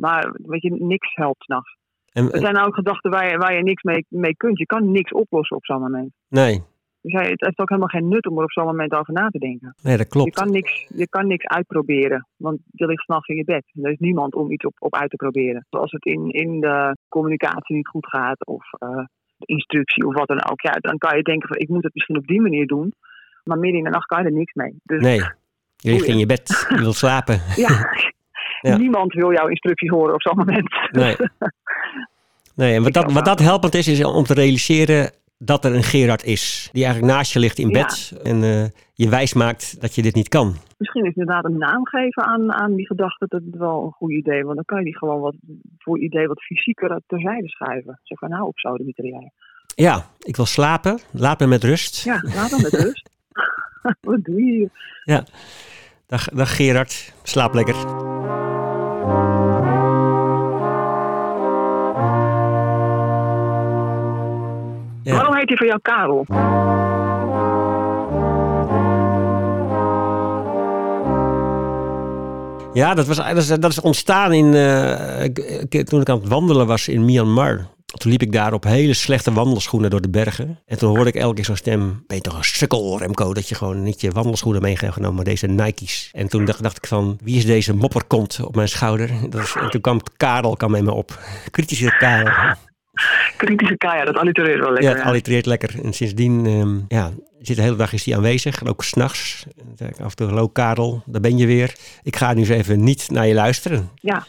Maar 0.01 0.35
weet 0.43 0.63
je, 0.63 0.71
niks 0.79 1.15
helpt 1.15 1.43
s'nachts. 1.45 1.77
En, 2.13 2.31
Er 2.33 2.41
zijn 2.41 2.59
ook 2.59 2.75
gedachten 2.75 3.11
waar 3.11 3.31
je, 3.31 3.37
waar 3.37 3.55
je 3.57 3.63
niks 3.63 3.83
mee, 3.83 4.05
mee 4.09 4.37
kunt. 4.37 4.59
Je 4.59 4.67
kan 4.67 4.91
niks 4.91 5.13
oplossen 5.13 5.57
op 5.57 5.65
zo'n 5.65 5.81
moment. 5.81 6.13
nee, 6.29 6.63
Dus 7.01 7.13
ja, 7.13 7.21
het 7.21 7.41
heeft 7.41 7.59
ook 7.59 7.69
helemaal 7.69 7.89
geen 7.89 8.09
nut 8.09 8.27
om 8.27 8.37
er 8.39 8.45
op 8.45 8.53
zo'n 8.53 8.65
moment 8.67 8.93
over 8.93 9.13
na 9.13 9.29
te 9.29 9.39
denken. 9.39 9.75
nee, 9.83 9.97
dat 9.97 10.07
Je 10.07 10.13
klopt. 10.13 10.35
kan, 10.35 10.51
niks, 10.51 10.87
je 10.95 11.09
kan 11.09 11.27
niks 11.27 11.47
uitproberen, 11.47 12.27
want 12.37 12.59
je 12.71 12.87
ligt 12.87 13.03
s'nachts 13.03 13.29
in 13.29 13.37
je 13.37 13.45
bed. 13.45 13.65
En 13.75 13.85
er 13.85 13.91
is 13.91 13.99
niemand 13.99 14.35
om 14.35 14.51
iets 14.53 14.65
op, 14.65 14.75
op 14.79 14.95
uit 14.95 15.11
te 15.11 15.17
proberen. 15.17 15.67
Als 15.71 15.93
het 15.93 16.05
in, 16.05 16.31
in 16.31 16.61
de 16.61 16.97
communicatie 17.09 17.77
niet 17.77 17.89
goed 17.89 18.07
gaat, 18.07 18.47
of 18.47 18.73
eh, 18.79 19.05
de 19.37 19.47
instructie 19.47 20.07
of 20.07 20.15
wat 20.15 20.29
dan 20.29 20.51
ook, 20.51 20.61
ja, 20.61 20.73
dan 20.73 20.99
kan 20.99 21.17
je 21.17 21.23
denken 21.23 21.49
van 21.49 21.57
ik 21.57 21.69
moet 21.69 21.83
het 21.85 21.95
misschien 21.95 22.17
op 22.17 22.27
die 22.27 22.41
manier 22.41 22.67
doen. 22.67 22.93
Maar 23.45 23.59
midden 23.59 23.79
in 23.79 23.85
de 23.85 23.91
nacht 23.91 24.07
kan 24.07 24.19
je 24.23 24.25
er 24.29 24.33
niks 24.37 24.53
mee. 24.55 24.75
Dus 24.83 25.03
Nee, 25.03 25.21
je 25.77 25.91
ligt 25.91 26.07
in 26.07 26.19
je 26.19 26.27
bed, 26.27 26.67
je 26.69 26.79
wilt 26.79 26.95
slapen. 26.95 27.41
ja, 27.57 27.69
Ja. 28.61 28.77
niemand 28.77 29.13
wil 29.13 29.33
jouw 29.33 29.47
instructies 29.47 29.91
horen 29.91 30.15
op 30.15 30.23
zo'n 30.23 30.37
moment. 30.37 30.69
Nee. 30.91 31.17
Nee, 32.55 32.75
en 32.75 32.83
wat 32.83 32.93
dat, 32.93 33.13
wat 33.13 33.25
dat 33.25 33.39
helpend 33.39 33.75
is, 33.75 33.89
is 33.89 34.05
om 34.05 34.25
te 34.25 34.35
realiseren 34.35 35.11
dat 35.39 35.65
er 35.65 35.75
een 35.75 35.83
Gerard 35.83 36.25
is. 36.25 36.69
Die 36.73 36.85
eigenlijk 36.85 37.15
naast 37.15 37.33
je 37.33 37.39
ligt 37.39 37.59
in 37.59 37.69
Ja. 37.69 37.73
bed 37.73 38.21
en 38.23 38.43
eh, 38.43 38.65
je 38.95 39.09
wijs 39.09 39.35
maakt 39.35 39.81
dat 39.81 39.95
je 39.95 40.03
dit 40.03 40.15
niet 40.15 40.29
kan. 40.29 40.55
Misschien 40.79 41.05
is 41.05 41.15
inderdaad 41.15 41.45
een 41.45 41.59
naam 41.59 41.87
geven 41.87 42.23
aan, 42.23 42.53
aan 42.53 42.75
die 42.75 42.87
gedachte 42.87 43.27
dat 43.29 43.43
het 43.45 43.57
wel 43.57 43.85
een 43.85 43.93
goed 43.93 44.13
idee. 44.13 44.45
Want 44.45 44.55
dan 44.55 44.65
kan 44.65 44.79
je 44.79 44.85
die 44.85 44.97
gewoon 44.99 45.21
wat 45.21 45.35
voor 45.79 45.99
idee 45.99 46.27
wat 46.27 46.43
fysieker 46.43 47.01
terzijde 47.07 47.49
schuiven. 47.49 48.01
Zeg 48.03 48.19
van 48.19 48.29
nou 48.31 48.47
op 48.47 48.59
zouden 48.59 48.93
jij. 48.95 49.33
Ja, 49.75 50.07
ik 50.19 50.37
wil 50.37 50.47
slapen. 50.47 50.99
Laat 51.13 51.41
me 51.41 51.47
met 51.47 51.65
rust. 51.65 52.05
Ja, 52.05 52.23
laat 52.35 52.51
dan 52.51 52.63
met 52.63 52.73
rust. 52.73 53.11
wat 54.01 54.25
doe 54.25 54.45
je 54.45 54.71
hier? 55.05 55.25
Dag, 56.07 56.25
dag 56.25 56.57
Gerard, 56.57 57.13
slaap 57.23 57.55
lekker. 57.55 58.08
Heet 65.39 65.49
hij 65.49 65.57
voor 65.57 65.67
jou 65.67 65.79
Karel? 65.83 66.25
Ja, 72.73 72.95
dat, 72.95 73.07
was, 73.07 73.49
dat, 73.49 73.71
is, 73.71 73.81
ontstaan 73.81 74.33
in, 74.33 74.55
eh, 74.55 75.83
toen 75.85 76.01
ik 76.01 76.09
aan 76.09 76.19
het 76.19 76.29
wandelen 76.29 76.67
was 76.67 76.89
in 76.89 77.05
Myanmar. 77.05 77.67
Toen 77.87 78.11
liep 78.11 78.23
ik 78.23 78.33
daar 78.33 78.53
op 78.53 78.65
hele 78.65 78.95
slechte 78.95 79.33
wandelschoenen 79.33 79.91
door 79.91 80.01
de 80.01 80.11
bergen. 80.11 80.59
En 80.67 80.79
toen 80.79 80.89
hoorde 80.95 81.11
ik 81.11 81.15
elke 81.15 81.35
keer 81.35 81.45
zo'n 81.45 81.57
stem. 81.57 82.05
Ben 82.07 82.17
je 82.17 82.23
toch 82.23 82.37
een 82.37 82.45
sukkel, 82.45 82.99
Remco, 82.99 83.35
dat 83.35 83.49
je 83.49 83.55
gewoon 83.55 83.83
niet 83.83 84.01
je 84.01 84.11
wandelschoenen 84.11 84.63
mee 84.63 84.77
hebt 84.81 84.93
genomen, 84.93 85.15
maar 85.15 85.25
deze 85.25 85.47
Nike's. 85.47 86.11
En 86.13 86.29
toen 86.29 86.45
dacht, 86.45 86.63
dacht 86.63 86.77
ik 86.77 86.87
van, 86.87 87.19
wie 87.23 87.37
is 87.37 87.47
deze 87.47 87.75
mopperkont 87.75 88.41
op 88.45 88.55
mijn 88.55 88.69
schouder? 88.69 89.11
Dat 89.29 89.43
is, 89.43 89.55
en 89.61 89.71
toen 89.71 89.81
kwam 89.81 90.01
Karel 90.17 90.57
kwam 90.57 90.71
met 90.71 90.85
me 90.85 90.93
op. 90.93 91.19
Kritische 91.51 91.97
Karel. 91.99 92.57
Kritische 93.37 93.77
K, 93.77 93.83
ja, 93.83 94.05
dat 94.05 94.17
allitereert 94.17 94.61
wel 94.61 94.73
lekker. 94.73 94.91
Ja, 94.91 94.97
het 94.97 95.07
allitereert 95.07 95.47
lekker. 95.47 95.85
En 95.85 95.93
sindsdien, 95.93 96.47
ehm, 96.47 96.79
ja, 96.89 97.11
zit 97.41 97.57
de 97.57 97.63
hele 97.63 97.77
dag 97.77 97.93
is 97.93 98.05
hij 98.05 98.17
aanwezig. 98.17 98.61
En 98.61 98.69
ook 98.69 98.85
s'nachts. 98.85 99.47
Af 99.81 100.11
en 100.11 100.17
toe, 100.17 100.27
hallo 100.27 100.49
Karel, 100.49 101.03
daar 101.07 101.21
ben 101.21 101.37
je 101.37 101.47
weer. 101.47 101.75
Ik 102.03 102.17
ga 102.17 102.33
nu 102.33 102.41
eens 102.41 102.49
even 102.49 102.85
niet 102.85 103.11
naar 103.11 103.27
je 103.27 103.35
luisteren. 103.35 103.91
Ja. 103.95 104.27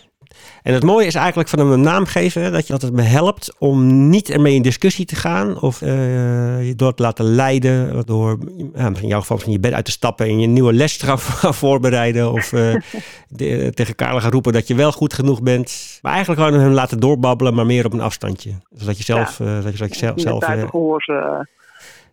En 0.63 0.73
het 0.73 0.83
mooie 0.83 1.05
is 1.05 1.15
eigenlijk 1.15 1.49
van 1.49 1.59
hem 1.59 1.71
een 1.71 1.81
naam 1.81 2.05
geven, 2.05 2.51
dat, 2.51 2.67
je, 2.67 2.73
dat 2.73 2.81
het 2.81 2.93
me 2.93 3.01
helpt 3.01 3.55
om 3.57 4.09
niet 4.09 4.29
ermee 4.29 4.55
in 4.55 4.61
discussie 4.61 5.05
te 5.05 5.15
gaan 5.15 5.61
of 5.61 5.81
eh, 5.81 6.67
je 6.67 6.73
door 6.75 6.93
te 6.93 7.01
laten 7.01 7.25
leiden, 7.25 8.05
door 8.05 8.37
in 8.75 9.07
jouw 9.07 9.19
geval 9.19 9.37
van 9.37 9.51
je 9.51 9.59
bed 9.59 9.73
uit 9.73 9.85
te 9.85 9.91
stappen 9.91 10.25
en 10.25 10.39
je 10.39 10.47
nieuwe 10.47 10.73
les 10.73 10.97
te 10.97 11.05
gaan 11.05 11.19
voorbereiden 11.63 12.31
of 12.31 12.51
uh, 12.51 12.75
de, 13.29 13.71
tegen 13.73 13.95
Karel 13.95 14.19
gaan 14.19 14.31
roepen 14.31 14.53
dat 14.53 14.67
je 14.67 14.75
wel 14.75 14.91
goed 14.91 15.13
genoeg 15.13 15.41
bent. 15.41 15.99
Maar 16.01 16.13
eigenlijk 16.13 16.41
gewoon 16.41 16.59
hem 16.59 16.71
laten 16.71 16.99
doorbabbelen, 16.99 17.53
maar 17.53 17.65
meer 17.65 17.85
op 17.85 17.93
een 17.93 18.01
afstandje. 18.01 18.51
Zodat 18.71 18.97
je 18.97 19.03
zelf... 19.03 19.37
Ja. 19.37 19.61
Dat 19.61 19.71
je, 19.71 19.79
dat 19.79 19.93
je 19.93 19.99
zelf, 19.99 20.13
zelf 20.15 20.43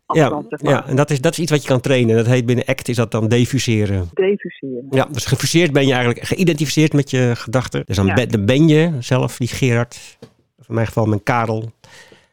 ja, 0.07 0.23
afstand, 0.25 0.47
zeg 0.49 0.63
maar. 0.63 0.73
ja, 0.73 0.87
en 0.87 0.97
dat 0.97 1.11
is, 1.11 1.21
dat 1.21 1.33
is 1.33 1.39
iets 1.39 1.51
wat 1.51 1.63
je 1.63 1.69
kan 1.69 1.81
trainen. 1.81 2.17
Dat 2.17 2.27
heet 2.27 2.47
binnen 2.47 2.65
ACT 2.65 2.89
is 2.89 2.97
dat 2.97 3.11
dan 3.11 3.29
defuseren. 3.29 4.09
Defuseren. 4.15 4.87
Ja, 4.91 5.07
dus 5.11 5.25
gefuseerd 5.27 5.73
ben 5.73 5.87
je 5.87 5.93
eigenlijk 5.95 6.27
geïdentificeerd 6.27 6.93
met 6.93 7.11
je 7.11 7.33
gedachten. 7.35 7.83
Dus 7.87 7.97
dan, 7.97 8.07
Ja. 8.07 8.15
ben, 8.15 8.29
dan 8.29 8.45
ben 8.45 8.69
je 8.69 8.91
zelf 9.01 9.37
die 9.37 9.49
Gerard, 9.49 10.19
of 10.59 10.69
in 10.69 10.75
mijn 10.75 10.87
geval 10.87 11.07
mijn 11.07 11.23
Karel. 11.23 11.71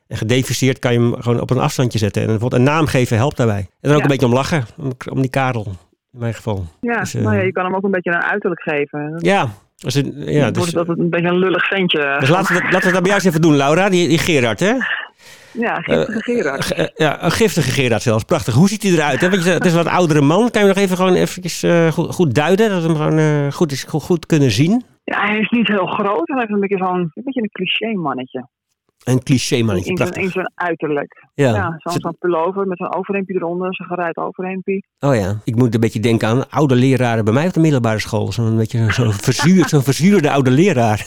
En 0.07 0.17
gedefuseerd 0.17 0.79
kan 0.79 0.93
je 0.93 0.99
hem 0.99 1.15
gewoon 1.21 1.41
op 1.41 1.49
een 1.49 1.57
afstandje 1.59 1.99
zetten. 1.99 2.21
En 2.21 2.27
bijvoorbeeld 2.27 2.61
een 2.61 2.67
naam 2.67 2.85
geven 2.85 3.17
helpt 3.17 3.37
daarbij. 3.37 3.57
En 3.57 3.65
dan 3.81 3.91
ook 3.91 3.97
Ja. 3.97 4.03
een 4.03 4.09
beetje 4.11 4.25
om 4.25 4.33
lachen, 4.33 4.63
om, 4.77 4.91
om 5.11 5.21
die 5.21 5.29
Karel, 5.29 5.65
in 6.13 6.19
mijn 6.19 6.33
geval. 6.33 6.65
Ja, 6.81 6.99
Dus, 6.99 7.13
eh, 7.13 7.21
nou 7.23 7.35
ja, 7.35 7.41
je 7.41 7.51
kan 7.51 7.65
hem 7.65 7.75
ook 7.75 7.83
een 7.83 7.91
beetje 7.91 8.11
een 8.11 8.23
uiterlijk 8.23 8.61
geven. 8.61 9.13
Ja, 9.17 9.49
dus, 9.75 9.93
ja, 10.15 10.51
dus, 10.51 10.71
het 10.71 10.87
een 10.87 11.09
beetje 11.09 11.27
een 11.27 11.37
lullig 11.37 11.67
ventje. 11.67 12.15
dus 12.19 12.29
laten, 12.29 12.55
we 12.55 12.61
dat, 12.61 12.71
laten 12.71 12.87
we 12.87 12.93
dat 12.93 13.01
bij 13.03 13.11
jou 13.11 13.13
eens 13.13 13.25
even 13.25 13.41
doen, 13.41 13.55
Laura, 13.55 13.89
die, 13.89 14.07
die 14.07 14.17
Gerard, 14.17 14.59
hè? 14.59 14.73
Ja, 15.53 15.75
giftige 15.81 16.21
Gerard. 16.21 16.65
Ge- 16.65 16.73
eh, 16.75 16.87
ja, 16.95 17.23
een 17.23 17.31
giftige 17.31 17.71
Gerard 17.71 18.01
zelfs. 18.01 18.23
Prachtig. 18.23 18.53
Hoe 18.53 18.67
ziet 18.69 18.83
hij 18.83 18.91
eruit? 18.91 19.21
Hè? 19.21 19.29
Want 19.29 19.43
je, 19.43 19.49
het 19.49 19.65
is 19.65 19.71
een 19.73 19.83
wat 19.83 19.93
oudere 19.93 20.21
man. 20.21 20.51
Kan 20.51 20.61
je 20.61 20.67
nog 20.67 20.77
even 20.77 20.97
gewoon 20.97 21.13
eventjes, 21.13 21.63
eh, 21.63 21.87
goed, 21.91 22.13
goed 22.13 22.35
duiden? 22.35 22.69
Dat 22.69 22.81
we 22.81 22.87
hem 22.87 22.97
gewoon 22.97 23.17
eh, 23.17 23.51
goed, 23.51 23.71
is, 23.71 23.83
goed, 23.83 24.03
goed 24.03 24.25
kunnen 24.25 24.51
zien? 24.51 24.83
Ja, 25.03 25.25
hij 25.25 25.39
is 25.39 25.49
niet 25.49 25.67
heel 25.67 25.85
groot. 25.85 26.27
Hij 26.27 26.37
heeft 26.39 26.51
een 26.51 26.59
beetje 26.59 26.77
zo'n 26.77 26.95
een, 26.97 27.11
beetje 27.13 27.41
een 27.41 27.49
cliché 27.51 27.93
mannetje. 27.93 28.47
Een 29.03 29.23
cliché 29.23 29.63
mannetje. 29.63 29.89
In 29.89 29.95
Prachtig. 29.95 30.23
in 30.23 30.29
zijn 30.29 30.51
uiterlijk. 30.55 31.25
Ja. 31.33 31.53
Ja, 31.53 31.75
zo'n 31.77 31.99
zo'n 32.01 32.15
pullover 32.19 32.67
met 32.67 32.77
zo'n 32.77 32.95
overhemdje 32.95 33.33
eronder. 33.33 33.75
Zo'n 33.75 33.85
geruit 33.87 34.17
overhemdje. 34.17 34.83
Oh 34.99 35.15
ja, 35.15 35.35
ik 35.43 35.55
moet 35.55 35.73
een 35.73 35.79
beetje 35.79 35.99
denken 35.99 36.27
aan 36.27 36.49
oude 36.49 36.75
leraren 36.75 37.23
bij 37.25 37.33
mij 37.33 37.47
op 37.47 37.53
de 37.53 37.59
middelbare 37.59 37.99
school. 37.99 38.31
Zo'n 38.31 38.57
beetje 38.57 38.77
zo'n 38.91 38.91
zo 39.11 39.11
verzuurd, 39.11 39.69
zo'n 39.69 39.81
verzuurde 39.83 40.31
oude 40.31 40.51
leraar. 40.51 41.05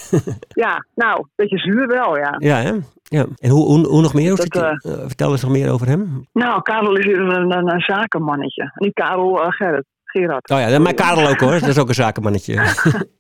Ja, 0.49 0.87
nou, 0.95 1.19
een 1.19 1.29
beetje 1.37 1.59
zuur 1.59 1.87
wel, 1.87 2.17
ja. 2.17 2.35
ja, 2.39 2.57
hè? 2.63 2.73
Ja. 3.09 3.27
En 3.39 3.51
hoe, 3.51 3.65
hoe, 3.67 3.87
hoe 3.87 4.03
nog 4.03 4.15
meer? 4.15 4.37
Dat, 4.37 4.55
hij- 4.55 4.71
eh, 4.93 4.93
vertel 5.07 5.31
eens 5.31 5.43
nog 5.43 5.51
meer 5.51 5.71
over 5.71 5.87
hem. 5.87 6.27
Nou, 6.33 6.63
Karel 6.63 6.97
is 6.97 7.05
een, 7.19 7.31
een, 7.53 7.71
een 7.73 7.81
zakenmannetje. 7.81 8.73
Niet 8.75 8.93
Karel, 8.95 9.43
eh, 9.43 9.51
Gerrit. 9.51 9.85
Gerard. 10.05 10.51
Oh 10.51 10.59
ja, 10.59 10.79
mijn 10.79 10.95
Karel 10.95 11.29
ook 11.29 11.41
hoor. 11.41 11.51
Dat 11.61 11.69
is 11.69 11.79
ook 11.79 11.89
een 11.89 11.95
zakenmannetje. 11.95 12.55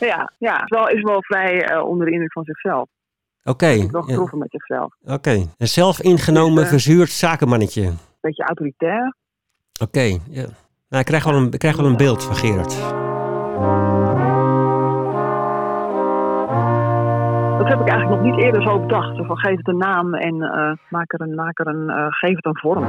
Ja, 0.00 0.32
ja. 0.38 0.62
Is 0.62 0.68
wel, 0.68 0.88
is 0.88 1.02
wel 1.02 1.22
vrij 1.22 1.64
eh, 1.64 1.84
onder 1.84 2.06
de 2.06 2.12
indruk 2.12 2.32
van 2.32 2.44
zichzelf. 2.44 2.88
Oké. 3.44 3.66
Wel 3.66 4.00
ja, 4.00 4.00
getroffen 4.06 4.38
met 4.38 4.50
zichzelf. 4.50 4.94
Oké. 5.04 5.30
Een 5.58 5.68
zelfingenomen, 5.68 6.54
Dus, 6.54 6.64
eh, 6.64 6.70
verzuurd 6.70 7.10
zakenmannetje. 7.10 7.92
Beetje 8.20 8.44
autoritair. 8.44 9.16
Oké, 9.82 10.00
ja. 10.30 10.46
Nou, 10.88 11.00
ik 11.00 11.04
krijg 11.04 11.24
wel 11.24 11.34
een, 11.34 11.50
ik 11.52 11.58
krijg 11.58 11.76
wel 11.76 11.86
een 11.86 11.96
beeld 11.96 12.24
van 12.24 12.36
Gerard. 12.36 12.76
Dat 17.62 17.70
heb 17.70 17.80
ik 17.80 17.88
eigenlijk 17.88 18.22
nog 18.22 18.32
niet 18.32 18.44
eerder 18.44 18.62
zo 18.62 18.80
bedacht. 18.80 19.26
Van 19.26 19.38
geef 19.38 19.56
het 19.56 19.68
een 19.68 19.76
naam 19.76 20.14
en 20.14 20.42
eh, 20.42 20.72
maak 20.88 21.12
er 21.12 21.20
een, 21.20 21.34
maak 21.34 21.58
er 21.58 21.66
een 21.66 21.90
eh, 21.90 22.06
geef 22.08 22.36
het 22.36 22.44
een 22.44 22.58
vorm. 22.58 22.84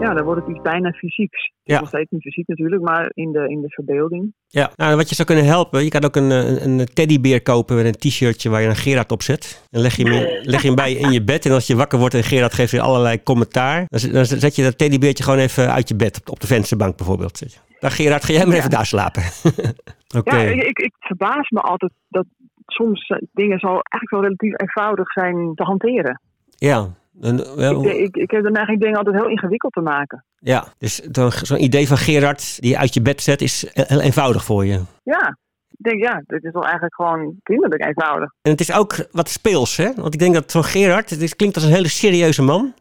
Ja, 0.00 0.14
dan 0.14 0.24
wordt 0.24 0.40
het 0.40 0.50
iets 0.50 0.62
bijna 0.62 0.90
fysieks. 0.90 1.52
Ja. 1.62 1.78
nog 1.78 1.88
steeds 1.88 2.10
niet 2.10 2.22
fysiek 2.22 2.48
natuurlijk, 2.48 2.82
maar 2.82 3.10
in 3.14 3.32
de, 3.32 3.48
in 3.48 3.60
de 3.60 3.68
verbeelding. 3.68 4.32
Ja, 4.46 4.70
nou, 4.76 4.96
wat 4.96 5.08
je 5.08 5.14
zou 5.14 5.28
kunnen 5.28 5.46
helpen, 5.46 5.84
je 5.84 5.90
kan 5.90 6.04
ook 6.04 6.16
een, 6.16 6.30
een, 6.30 6.78
een 6.78 6.86
teddybeer 6.94 7.42
kopen 7.42 7.76
met 7.76 7.84
een 7.84 8.10
t-shirtje 8.10 8.50
waar 8.50 8.62
je 8.62 8.68
een 8.68 8.76
Gerard 8.76 9.12
op 9.12 9.22
zet. 9.22 9.66
Dan 9.70 9.82
leg 9.82 9.96
je 9.96 10.04
hem, 10.04 10.40
leg 10.42 10.60
je 10.60 10.66
hem 10.66 10.76
bij 10.76 10.90
je 10.90 10.98
in 10.98 11.10
je 11.10 11.24
bed 11.24 11.46
en 11.46 11.52
als 11.52 11.66
je 11.66 11.76
wakker 11.76 11.98
wordt 11.98 12.14
en 12.14 12.22
Gerard 12.22 12.54
geeft 12.54 12.72
weer 12.72 12.80
allerlei 12.80 13.22
commentaar, 13.22 13.84
dan, 13.88 14.12
dan 14.12 14.24
zet 14.26 14.56
je 14.56 14.62
dat 14.62 14.78
teddybeertje 14.78 15.24
gewoon 15.24 15.38
even 15.38 15.72
uit 15.72 15.88
je 15.88 15.96
bed, 15.96 16.20
op, 16.20 16.30
op 16.30 16.40
de 16.40 16.46
vensterbank 16.46 16.96
bijvoorbeeld. 16.96 17.70
Dag 17.82 17.96
Gerard, 17.96 18.24
ga 18.24 18.32
jij 18.32 18.42
maar 18.44 18.52
Ja. 18.52 18.58
even 18.58 18.70
daar 18.70 18.86
slapen. 18.86 19.22
Oké. 20.18 20.36
Ja, 20.36 20.42
ik, 20.50 20.62
ik, 20.62 20.78
ik 20.78 20.92
verbaas 20.98 21.48
me 21.50 21.60
altijd 21.60 21.92
dat 22.08 22.26
soms 22.66 23.06
eh, 23.08 23.16
dingen 23.32 23.58
zo 23.58 23.66
eigenlijk 23.68 24.08
zo 24.10 24.18
relatief 24.20 24.52
eenvoudig 24.60 25.12
zijn 25.12 25.52
te 25.54 25.62
hanteren. 25.62 26.20
Ja. 26.56 26.88
En, 27.20 27.56
wel, 27.56 27.84
Ik, 27.84 27.92
ik, 27.96 28.16
ik 28.16 28.30
heb 28.30 28.42
de 28.42 28.50
neiging 28.50 28.80
dingen 28.80 28.96
altijd 28.98 29.16
heel 29.16 29.28
ingewikkeld 29.28 29.72
te 29.72 29.80
maken. 29.80 30.24
ja, 30.38 30.64
dus 30.78 30.96
dan- 31.10 31.32
zo'n 31.32 31.62
idee 31.62 31.86
van 31.88 31.96
Gerard 31.96 32.60
die 32.60 32.70
je 32.70 32.78
uit 32.78 32.94
je 32.94 33.02
bed 33.02 33.22
zet 33.22 33.40
is 33.40 33.70
heel 33.72 34.00
eenvoudig 34.00 34.44
voor 34.44 34.64
je. 34.64 34.80
Ja, 35.02 35.36
ik 35.70 35.90
denk 35.90 36.02
ja, 36.02 36.22
dit 36.26 36.44
is 36.44 36.52
wel 36.52 36.62
eigenlijk 36.64 36.94
gewoon 36.94 37.34
kinderlijk 37.42 37.84
eenvoudig. 37.86 38.32
En 38.42 38.50
het 38.50 38.60
is 38.60 38.72
ook 38.72 39.06
wat 39.10 39.28
speels, 39.28 39.76
hè? 39.76 39.94
Want 39.94 40.14
ik 40.14 40.20
denk 40.20 40.34
dat 40.34 40.50
zo'n 40.50 40.64
Gerard, 40.64 41.10
het 41.10 41.22
is- 41.22 41.36
klinkt 41.36 41.54
als 41.56 41.64
een 41.64 41.72
hele 41.72 41.88
serieuze 41.88 42.42
man. 42.42 42.74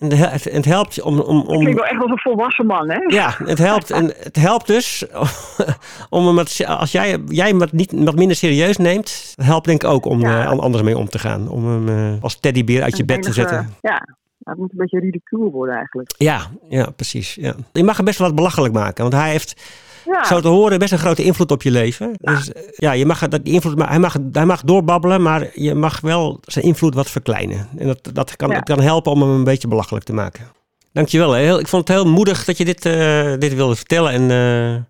En 0.00 0.16
het, 0.16 0.64
helpt 0.64 1.02
om... 1.02 1.20
om, 1.20 1.40
om 1.40 1.58
Klinkt 1.58 1.80
wel 1.80 1.88
echt 1.88 2.00
als 2.02 2.10
een 2.10 2.18
volwassen 2.18 2.66
man, 2.66 2.90
hè? 2.90 2.98
Ja, 3.06 3.34
het 3.44 3.58
helpt, 3.58 3.90
en 3.90 4.12
het 4.18 4.36
helpt 4.36 4.66
dus 4.66 5.04
om 6.10 6.26
hem 6.26 6.34
wat, 6.34 6.60
als 6.66 6.92
jij, 6.92 7.18
jij 7.26 7.48
hem 7.48 7.58
wat, 7.58 7.72
niet, 7.72 7.92
wat 8.04 8.14
minder 8.14 8.36
serieus 8.36 8.76
neemt, 8.76 9.34
helpt 9.42 9.66
denk 9.66 9.82
ik 9.82 9.88
ook 9.90 10.04
om 10.04 10.20
Ja. 10.20 10.42
eh, 10.42 10.48
an- 10.50 10.60
anders 10.60 10.82
mee 10.84 10.98
om 10.98 11.08
te 11.08 11.18
gaan. 11.18 11.48
Om 11.48 11.66
hem 11.66 11.88
eh, 11.88 12.22
als 12.22 12.40
teddybeer 12.40 12.82
uit 12.82 12.96
je 12.96 13.04
bed 13.04 13.22
te 13.22 13.32
zetten. 13.32 13.74
Ja, 13.80 14.06
het 14.42 14.58
moet 14.58 14.70
een 14.72 14.78
beetje 14.78 15.00
ridicuul 15.00 15.50
worden 15.50 15.74
eigenlijk. 15.76 16.14
Ja, 16.16 16.40
ja, 16.68 16.90
precies. 16.90 17.34
Ja. 17.34 17.54
Je 17.72 17.84
mag 17.84 17.96
hem 17.96 18.04
best 18.04 18.18
wel 18.18 18.26
wat 18.26 18.36
belachelijk 18.36 18.74
maken, 18.74 19.02
want 19.02 19.14
hij 19.22 19.30
heeft 19.30 19.62
Ja, 20.04 20.24
zo 20.24 20.40
te 20.40 20.48
horen 20.48 20.78
best 20.78 20.92
een 20.92 20.98
grote 20.98 21.22
invloed 21.24 21.50
op 21.50 21.62
je 21.62 21.70
leven. 21.70 22.12
Dus 22.20 22.52
eh, 22.52 22.62
ja, 22.76 22.92
je 22.92 23.06
mag 23.06 23.28
dat 23.28 23.44
die 23.44 23.54
invloed, 23.54 23.76
maar 23.78 23.88
hij 23.88 23.98
mag, 23.98 24.16
hij 24.32 24.44
mag 24.46 24.62
doorbabbelen, 24.62 25.22
maar 25.22 25.46
je 25.54 25.74
mag 25.74 26.00
wel 26.00 26.38
zijn 26.42 26.64
invloed 26.64 26.94
wat 26.94 27.10
verkleinen. 27.10 27.68
En 27.78 27.86
dat, 27.86 28.10
dat 28.12 28.36
kan, 28.36 28.50
Ja. 28.50 28.60
kan 28.60 28.80
helpen 28.80 29.12
om 29.12 29.20
hem 29.22 29.30
een 29.30 29.44
beetje 29.44 29.68
belachelijk 29.68 30.04
te 30.04 30.12
maken. 30.12 30.46
Dankjewel. 30.92 31.34
Heel- 31.34 31.58
Ik 31.58 31.68
vond 31.68 31.88
het 31.88 31.96
heel 31.96 32.06
moedig 32.10 32.44
dat 32.44 32.58
je 32.58 32.64
dit, 32.64 32.86
eh, 32.86 33.32
dit 33.38 33.54
wilde 33.54 33.76
vertellen 33.76 34.12
en 34.12 34.30
eh, 34.30 34.82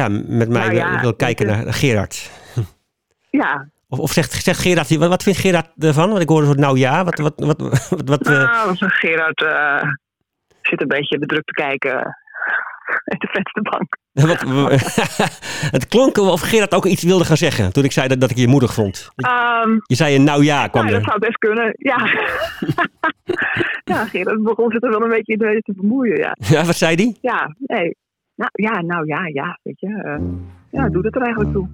ja, 0.00 0.08
met 0.08 0.48
mij 0.48 0.60
Nou 0.60 0.70
wil, 0.70 0.78
ja, 0.78 1.00
wil 1.00 1.14
kijken 1.14 1.46
naar, 1.46 1.72
Gerard. 1.72 2.30
ja. 3.30 3.68
Of, 3.88 3.98
of 3.98 4.12
zegt, 4.12 4.32
zegt 4.32 4.60
Gerard, 4.60 4.96
wat, 4.96 5.08
wat 5.08 5.22
vindt 5.22 5.38
Gerard 5.38 5.66
ervan? 5.78 6.08
Want 6.08 6.22
ik 6.22 6.28
hoorde 6.28 6.46
zo, 6.46 6.52
nou 6.52 6.78
ja, 6.78 7.04
wat, 7.04 7.18
wat, 7.18 7.32
wat, 7.36 7.60
wat, 7.60 8.02
wat, 8.04 8.20
Nou, 8.24 8.76
Gerard 8.78 9.44
zit 10.62 10.80
een 10.80 10.88
beetje 10.88 11.18
bedrukt 11.18 11.46
te 11.46 11.52
kijken 11.52 12.16
uit 13.12 13.20
de 13.20 13.28
vensterbank. 13.30 13.96
wat, 14.12 14.40
het 15.76 15.88
klonk 15.88 16.18
of 16.18 16.40
Gerard 16.40 16.74
ook 16.74 16.86
iets 16.86 17.02
wilde 17.02 17.24
gaan 17.24 17.36
zeggen 17.36 17.72
toen 17.72 17.84
ik 17.84 17.92
zei 17.92 18.08
dat, 18.08 18.20
dat 18.20 18.30
ik 18.30 18.36
je 18.36 18.48
moedig 18.48 18.74
vond. 18.74 19.08
Ehm, 19.16 19.70
Je 19.86 19.94
zei 19.94 20.14
een 20.16 20.24
nou 20.24 20.44
ja, 20.44 20.68
kwam 20.68 20.84
nou, 20.84 20.96
dat 20.96 21.04
zou 21.04 21.18
best 21.18 21.38
kunnen, 21.38 21.74
ja. 21.76 21.96
ja, 23.92 24.04
Gerard 24.04 24.42
begon 24.42 24.70
zich 24.70 24.82
er 24.82 24.90
wel 24.90 25.02
een 25.02 25.08
beetje 25.08 25.32
in 25.32 25.38
te 25.38 25.72
bemoeien, 25.76 26.16
ja. 26.16 26.36
Ja, 26.38 26.64
wat 26.64 26.76
zei 26.76 26.96
die? 26.96 27.18
Ja, 27.20 27.54
nee. 27.58 27.96
Nou 28.34 28.50
ja, 28.52 28.80
nou 28.80 29.06
ja, 29.06 29.26
ja, 29.32 29.58
weet 29.62 29.80
je. 29.80 29.86
eh, 30.04 30.20
ja, 30.70 30.88
doet 30.88 31.04
het 31.04 31.14
er 31.14 31.22
eigenlijk 31.22 31.52
toe. 31.52 31.68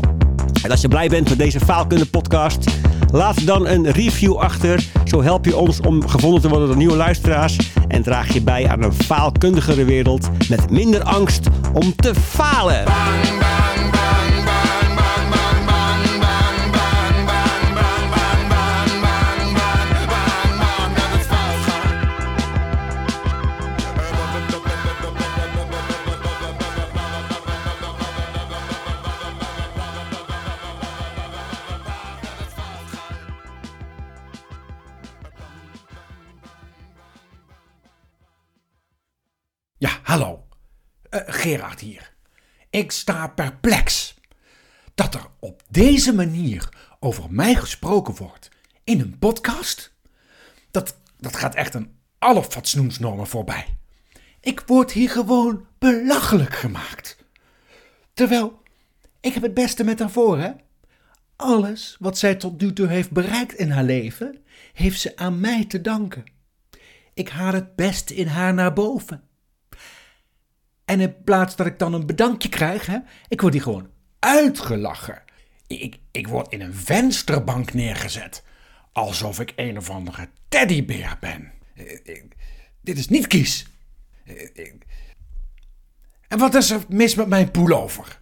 en 0.66 0.72
als 0.72 0.82
je 0.82 0.88
blij 0.88 1.08
bent 1.08 1.30
met 1.30 1.38
deze 1.38 1.60
Faalkunde 1.60 2.06
podcast, 2.06 2.66
laat 3.12 3.46
dan 3.46 3.68
een 3.68 3.92
review 3.92 4.36
achter. 4.36 4.84
Zo 5.04 5.24
help 5.24 5.46
je 5.46 5.58
ons 5.58 5.80
om 5.80 6.08
gevonden 6.08 6.42
te 6.42 6.50
worden 6.50 6.68
door 6.68 6.78
nieuwe 6.78 6.96
luisteraars. 6.96 7.58
En 7.88 8.04
draag 8.04 8.34
je 8.34 8.42
bij 8.42 8.68
aan 8.70 8.84
een 8.84 8.94
faalkundigere 8.94 9.86
wereld 9.86 10.30
met 10.50 10.70
minder 10.70 11.04
angst 11.04 11.48
om 11.74 11.96
te 11.96 12.16
falen. 12.16 12.84
Ja, 39.86 40.00
hallo. 40.04 40.48
Uh, 41.10 41.22
Gerard 41.26 41.80
hier. 41.80 42.14
Ik 42.70 42.92
sta 42.92 43.28
perplex. 43.28 44.16
Dat 44.96 45.14
er 45.14 45.28
op 45.40 45.64
deze 45.70 46.14
manier 46.14 46.70
over 47.00 47.32
mij 47.32 47.56
gesproken 47.56 48.16
wordt 48.16 48.50
in 48.84 49.00
een 49.00 49.20
podcast? 49.20 49.94
Dat, 50.72 50.98
dat 51.18 51.36
gaat 51.36 51.56
echt 51.56 51.74
een 51.74 51.96
alle 52.20 52.44
fatsoensnormen 52.44 53.28
voorbij. 53.28 53.78
Ik 54.40 54.64
word 54.66 54.92
hier 54.92 55.10
gewoon 55.10 55.66
belachelijk 55.80 56.56
gemaakt. 56.56 57.18
Terwijl, 58.14 58.62
ik 59.20 59.34
heb 59.34 59.44
het 59.44 59.54
beste 59.54 59.84
met 59.84 60.00
haar 60.00 60.12
voor, 60.12 60.40
hè? 60.40 60.52
Alles 61.36 61.96
wat 62.00 62.18
zij 62.18 62.36
tot 62.36 62.62
nu 62.62 62.74
toe 62.74 62.88
heeft 62.88 63.12
bereikt 63.12 63.54
in 63.54 63.72
haar 63.72 63.84
leven, 63.84 64.44
heeft 64.74 65.00
ze 65.00 65.16
aan 65.16 65.40
mij 65.40 65.66
te 65.66 65.82
danken. 65.82 66.24
Ik 67.14 67.30
haal 67.30 67.54
het 67.54 67.76
best 67.76 68.10
in 68.10 68.28
haar 68.28 68.54
naar 68.54 68.74
boven. 68.74 69.25
En 70.86 71.00
in 71.00 71.24
plaats 71.24 71.56
dat 71.56 71.66
ik 71.66 71.80
dan 71.80 71.94
een 71.94 72.06
bedankje 72.06 72.50
krijg, 72.50 72.86
hè, 72.86 72.98
ik 73.28 73.42
word 73.42 73.54
hier 73.54 73.62
gewoon 73.62 73.90
uitgelachen. 74.20 75.24
Ik, 75.68 76.00
ik 76.12 76.28
word 76.28 76.52
in 76.52 76.62
een 76.62 76.74
vensterbank 76.74 77.74
neergezet. 77.74 78.44
Alsof 78.92 79.40
ik 79.40 79.54
een 79.56 79.78
of 79.78 79.90
andere 79.90 80.30
teddybeer 80.50 81.18
ben. 81.20 81.52
dit 82.82 82.98
is 82.98 83.08
niet 83.08 83.28
kies. 83.28 83.68
En 86.28 86.38
wat 86.38 86.56
is 86.56 86.70
er 86.70 86.84
mis 86.90 87.16
met 87.16 87.28
mijn 87.28 87.52
pullover? 87.52 88.20